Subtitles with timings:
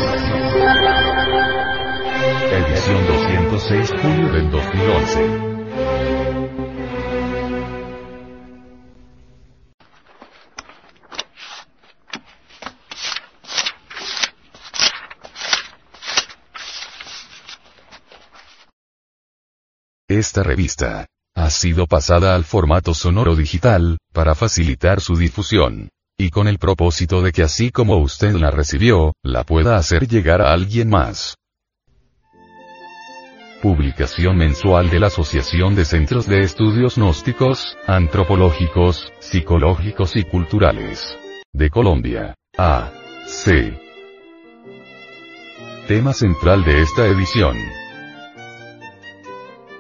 [2.52, 5.50] Edición 206 julio del 2011.
[20.08, 25.90] Esta revista ha sido pasada al formato sonoro digital, para facilitar su difusión.
[26.22, 30.42] Y con el propósito de que así como usted la recibió, la pueda hacer llegar
[30.42, 31.38] a alguien más.
[33.62, 41.18] Publicación mensual de la Asociación de Centros de Estudios Gnósticos, Antropológicos, Psicológicos y Culturales.
[41.54, 42.36] De Colombia.
[42.58, 42.92] A.
[43.26, 43.80] C.
[45.88, 47.56] Tema central de esta edición.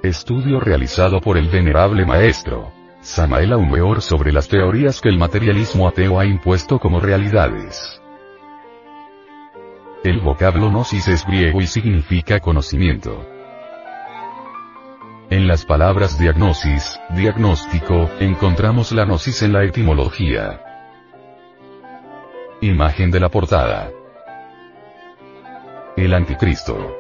[0.04, 6.20] Estudio realizado por el venerable maestro Samael Aumeor sobre las teorías que el materialismo ateo
[6.20, 8.02] ha impuesto como realidades.
[10.04, 13.26] El vocablo gnosis es griego y significa conocimiento.
[15.30, 20.62] En las palabras diagnosis, diagnóstico, encontramos la gnosis en la etimología.
[22.62, 23.92] Imagen de la portada.
[25.96, 26.98] El anticristo.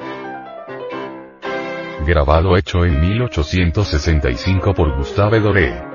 [2.05, 5.88] Grabado hecho en 1865 por Gustave Doré.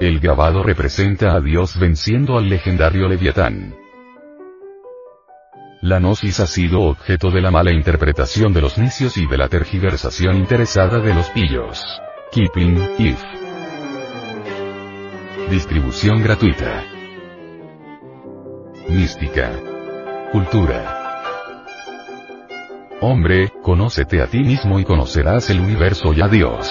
[0.00, 3.74] El grabado representa a Dios venciendo al legendario Leviatán.
[5.80, 9.48] La gnosis ha sido objeto de la mala interpretación de los necios y de la
[9.48, 11.84] tergiversación interesada de los pillos.
[12.30, 13.22] Kipling, If.
[15.50, 16.84] Distribución gratuita.
[18.88, 19.50] Mística.
[20.30, 20.98] Cultura.
[23.00, 26.70] Hombre, conócete a ti mismo y conocerás el universo y a Dios.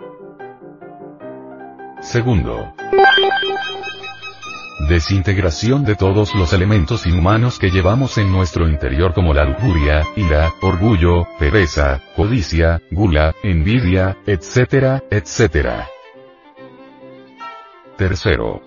[2.01, 2.73] Segundo,
[4.89, 10.51] desintegración de todos los elementos inhumanos que llevamos en nuestro interior como la lujuria, ira,
[10.61, 15.87] orgullo, pereza, codicia, gula, envidia, etcétera, etcétera.
[17.97, 18.61] Tercero,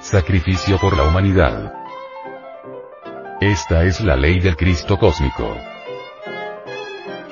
[0.00, 1.74] sacrificio por la humanidad.
[3.42, 5.75] Esta es la ley del Cristo cósmico.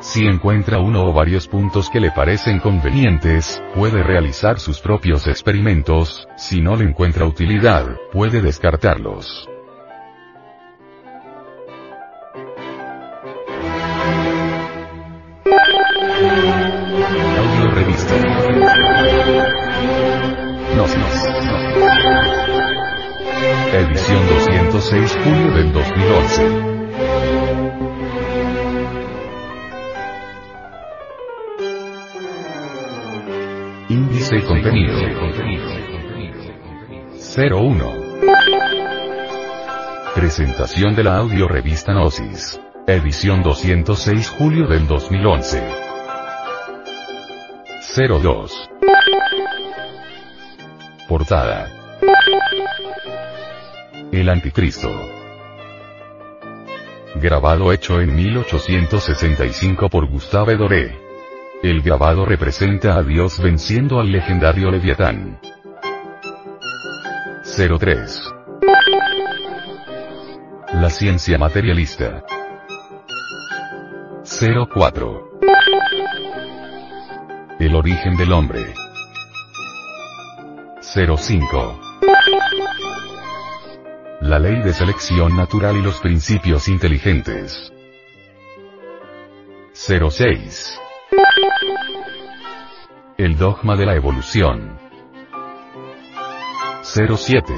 [0.00, 6.28] Si encuentra uno o varios puntos que le parecen convenientes, puede realizar sus propios experimentos,
[6.36, 9.48] si no le encuentra utilidad, puede descartarlos.
[17.38, 18.14] Audio revista.
[20.76, 21.34] Nos, nos, nos.
[23.74, 26.73] Edición 206 julio del 2011.
[34.30, 34.94] Contenido.
[37.36, 37.92] 01.
[40.14, 42.58] Presentación de la audio revista Gnosis.
[42.86, 45.62] Edición 206 julio del 2011.
[48.22, 48.70] 02.
[51.06, 51.68] Portada.
[54.10, 54.90] El Anticristo.
[57.16, 61.03] Grabado hecho en 1865 por Gustave Doré.
[61.64, 65.40] El grabado representa a Dios venciendo al legendario Leviatán.
[67.42, 68.22] 03.
[70.74, 72.22] La ciencia materialista.
[74.74, 75.40] 04.
[77.60, 78.74] El origen del hombre.
[80.82, 81.80] 05.
[84.20, 87.72] La ley de selección natural y los principios inteligentes.
[89.72, 90.78] 06.
[93.16, 94.76] El dogma de la evolución.
[96.82, 97.54] 07.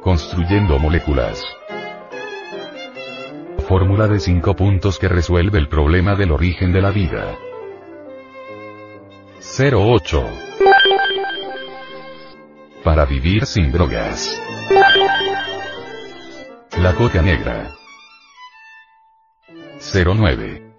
[0.00, 1.44] Construyendo moléculas.
[3.66, 7.34] Fórmula de 5 puntos que resuelve el problema del origen de la vida.
[9.40, 10.24] 08.
[12.84, 14.40] Para vivir sin drogas.
[16.78, 17.72] La coca negra.
[19.92, 20.71] 09.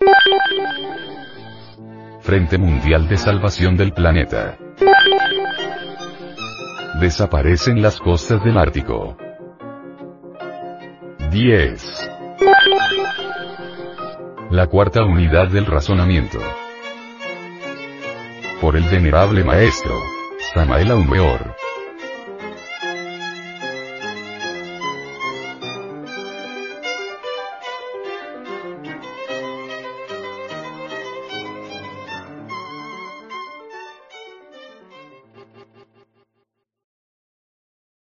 [2.23, 4.57] Frente Mundial de Salvación del Planeta.
[7.01, 9.17] Desaparecen las costas del Ártico.
[11.31, 12.11] 10.
[14.51, 16.39] La cuarta unidad del razonamiento.
[18.61, 19.93] Por el venerable maestro.
[20.53, 21.53] Samael Aumeor.